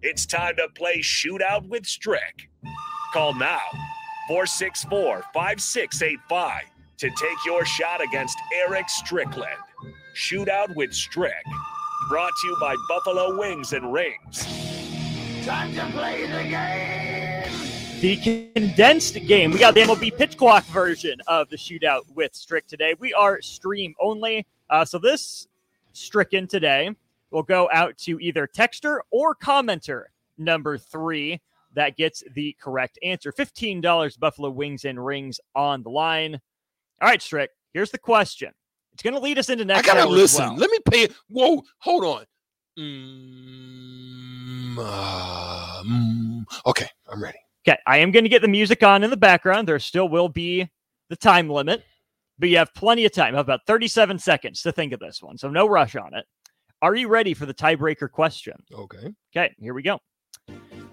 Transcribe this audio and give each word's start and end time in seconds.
It's 0.00 0.26
time 0.26 0.54
to 0.56 0.68
play 0.76 1.00
Shootout 1.00 1.66
with 1.68 1.84
Strick. 1.84 2.48
Call 3.12 3.34
now 3.34 3.58
464 4.28 5.24
5685 5.34 6.62
to 6.98 7.10
take 7.10 7.44
your 7.44 7.64
shot 7.64 8.00
against 8.00 8.38
Eric 8.54 8.88
Strickland. 8.88 9.58
Shootout 10.14 10.72
with 10.76 10.94
Strick. 10.94 11.32
Brought 12.08 12.30
to 12.40 12.46
you 12.46 12.56
by 12.60 12.76
Buffalo 12.88 13.36
Wings 13.38 13.72
and 13.72 13.92
Rings. 13.92 14.46
Time 15.44 15.74
to 15.74 15.84
play 15.86 16.26
the 16.26 16.44
game. 16.48 18.00
The 18.00 18.52
condensed 18.52 19.14
game. 19.26 19.50
We 19.50 19.58
got 19.58 19.74
the 19.74 19.80
MLB 19.80 20.16
pitch 20.16 20.36
clock 20.36 20.64
version 20.66 21.20
of 21.26 21.48
the 21.48 21.56
shootout 21.56 22.02
with 22.14 22.36
Strick 22.36 22.68
today. 22.68 22.94
We 23.00 23.12
are 23.14 23.42
stream 23.42 23.96
only. 23.98 24.46
Uh, 24.70 24.84
so 24.84 24.98
this 24.98 25.48
stricken 25.92 26.46
today 26.46 26.94
will 27.30 27.42
go 27.42 27.68
out 27.72 27.96
to 27.98 28.18
either 28.20 28.46
texter 28.46 29.00
or 29.10 29.34
commenter 29.34 30.04
number 30.36 30.78
three 30.78 31.40
that 31.74 31.96
gets 31.96 32.22
the 32.34 32.56
correct 32.60 32.98
answer. 33.02 33.32
$15 33.32 34.18
Buffalo 34.18 34.50
Wings 34.50 34.84
and 34.84 35.04
Rings 35.04 35.38
on 35.54 35.82
the 35.82 35.90
line. 35.90 36.40
All 37.00 37.08
right, 37.08 37.22
Strick, 37.22 37.50
here's 37.72 37.90
the 37.90 37.98
question. 37.98 38.52
It's 38.92 39.02
going 39.02 39.14
to 39.14 39.20
lead 39.20 39.38
us 39.38 39.48
into 39.48 39.64
next. 39.64 39.88
I 39.88 39.94
gotta 39.94 40.10
listen. 40.10 40.44
well. 40.44 40.56
Let 40.56 40.70
me 40.70 40.78
pay. 40.90 41.08
Whoa, 41.28 41.62
hold 41.78 42.04
on. 42.04 42.24
Mm, 42.78 44.76
uh, 44.78 45.82
mm, 45.84 46.44
okay, 46.66 46.88
I'm 47.08 47.22
ready. 47.22 47.38
Okay, 47.66 47.78
I 47.86 47.98
am 47.98 48.10
going 48.10 48.24
to 48.24 48.28
get 48.28 48.42
the 48.42 48.48
music 48.48 48.82
on 48.82 49.04
in 49.04 49.10
the 49.10 49.16
background. 49.16 49.68
There 49.68 49.78
still 49.78 50.08
will 50.08 50.28
be 50.28 50.68
the 51.10 51.16
time 51.16 51.48
limit, 51.48 51.84
but 52.38 52.48
you 52.48 52.56
have 52.56 52.74
plenty 52.74 53.04
of 53.04 53.12
time. 53.12 53.34
About 53.34 53.66
37 53.66 54.18
seconds 54.18 54.62
to 54.62 54.72
think 54.72 54.92
of 54.92 54.98
this 55.00 55.22
one, 55.22 55.38
so 55.38 55.48
no 55.48 55.68
rush 55.68 55.94
on 55.96 56.14
it. 56.14 56.24
Are 56.80 56.94
you 56.94 57.08
ready 57.08 57.34
for 57.34 57.44
the 57.44 57.54
tiebreaker 57.54 58.08
question? 58.10 58.54
Okay. 58.72 59.12
Okay, 59.36 59.52
here 59.58 59.74
we 59.74 59.82
go. 59.82 59.98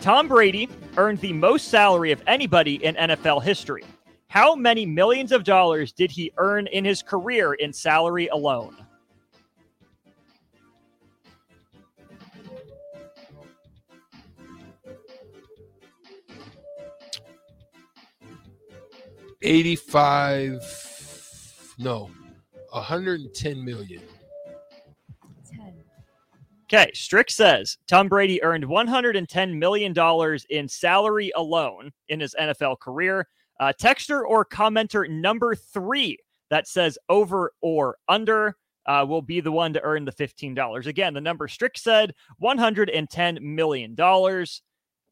Tom 0.00 0.28
Brady 0.28 0.68
earned 0.98 1.20
the 1.20 1.32
most 1.32 1.68
salary 1.68 2.12
of 2.12 2.22
anybody 2.26 2.84
in 2.84 2.94
NFL 2.96 3.42
history. 3.42 3.84
How 4.28 4.54
many 4.54 4.84
millions 4.84 5.32
of 5.32 5.42
dollars 5.42 5.92
did 5.92 6.10
he 6.10 6.32
earn 6.36 6.66
in 6.68 6.84
his 6.84 7.02
career 7.02 7.54
in 7.54 7.72
salary 7.72 8.28
alone? 8.28 8.76
Eighty-five. 19.42 20.62
No, 21.78 22.10
hundred 22.70 23.20
and 23.20 23.34
ten 23.34 23.64
million. 23.64 24.02
Okay, 26.72 26.92
Strick 26.94 27.30
says 27.30 27.78
Tom 27.88 28.08
Brady 28.08 28.40
earned 28.44 28.64
$110 28.64 29.58
million 29.58 30.38
in 30.50 30.68
salary 30.68 31.32
alone 31.34 31.90
in 32.08 32.20
his 32.20 32.32
NFL 32.40 32.78
career. 32.78 33.26
Uh, 33.58 33.72
texter 33.80 34.22
or 34.22 34.44
commenter 34.44 35.10
number 35.10 35.56
three 35.56 36.16
that 36.48 36.68
says 36.68 36.96
over 37.08 37.52
or 37.60 37.96
under 38.08 38.56
uh, 38.86 39.04
will 39.08 39.20
be 39.20 39.40
the 39.40 39.50
one 39.50 39.72
to 39.72 39.82
earn 39.82 40.04
the 40.04 40.12
$15. 40.12 40.86
Again, 40.86 41.12
the 41.12 41.20
number 41.20 41.48
Strick 41.48 41.76
said 41.76 42.14
$110 42.40 43.40
million. 43.40 43.96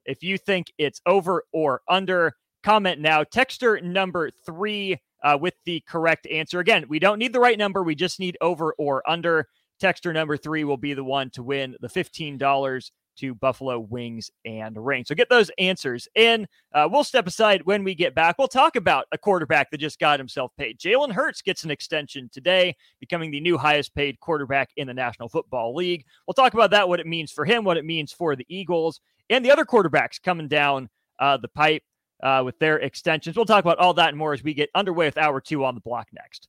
If 0.05 0.23
you 0.23 0.39
think 0.39 0.73
it's 0.79 1.01
over 1.07 1.43
or 1.53 1.83
under, 1.89 2.37
comment 2.63 3.01
now. 3.01 3.25
Texter 3.25 3.83
number 3.83 4.31
three 4.47 4.97
uh, 5.25 5.37
with 5.41 5.55
the 5.65 5.83
correct 5.89 6.29
answer. 6.29 6.61
Again, 6.61 6.85
we 6.89 7.01
don't 7.01 7.19
need 7.19 7.33
the 7.33 7.41
right 7.41 7.59
number, 7.59 7.83
we 7.83 7.97
just 7.97 8.21
need 8.21 8.37
over 8.41 8.75
or 8.79 9.09
under. 9.11 9.49
Texter 9.81 10.13
number 10.13 10.37
three 10.37 10.65
will 10.65 10.77
be 10.77 10.95
the 10.95 11.05
one 11.05 11.31
to 11.31 11.43
win 11.43 11.77
the 11.81 11.89
$15 11.89 12.91
to 13.19 13.35
Buffalo 13.35 13.81
Wings 13.81 14.31
and 14.45 14.77
Rings. 14.77 15.09
So 15.09 15.15
get 15.15 15.29
those 15.29 15.51
answers 15.59 16.09
in. 16.15 16.47
Uh, 16.73 16.89
we'll 16.91 17.05
step 17.05 17.27
aside 17.27 17.63
when 17.65 17.85
we 17.85 17.95
get 17.95 18.15
back. 18.15 18.37
We'll 18.39 18.49
talk 18.49 18.77
about 18.77 19.07
a 19.13 19.19
quarterback 19.19 19.71
that 19.71 19.79
just 19.79 19.99
got 19.99 20.21
himself 20.21 20.53
paid. 20.57 20.79
Jalen 20.79 21.13
Hurts 21.13 21.43
gets 21.43 21.65
an 21.65 21.71
extension 21.71 22.31
today, 22.33 22.77
becoming 23.01 23.31
the 23.31 23.41
new 23.41 23.59
highest 23.59 23.95
paid 23.95 24.21
quarterback 24.21 24.71
in 24.77 24.87
the 24.87 24.95
National 24.95 25.29
Football 25.29 25.75
League. 25.75 26.05
We'll 26.27 26.35
talk 26.35 26.55
about 26.55 26.71
that, 26.71 26.89
what 26.89 27.01
it 27.01 27.07
means 27.07 27.33
for 27.33 27.45
him, 27.45 27.65
what 27.65 27.77
it 27.77 27.85
means 27.85 28.13
for 28.13 28.37
the 28.37 28.47
Eagles, 28.49 29.01
and 29.31 29.45
the 29.45 29.51
other 29.51 29.65
quarterbacks 29.65 30.23
coming 30.23 30.49
down 30.49 30.89
uh, 31.19 31.37
the 31.37 31.49
pipe 31.49 31.83
uh, 32.23 32.43
with 32.45 32.59
their 32.59 32.79
extensions. 32.79 33.37
We'll 33.37 33.47
talk 33.47 33.65
about 33.65 33.79
all 33.79 33.95
that 33.95 34.11
and 34.11 34.19
more 34.19 34.33
as 34.33 34.43
we 34.43 34.55
get 34.55 34.71
underway 34.75 35.07
with 35.07 35.19
hour 35.19 35.41
two 35.41 35.65
on 35.65 35.75
the 35.75 35.81
block 35.81 36.09
next. 36.13 36.49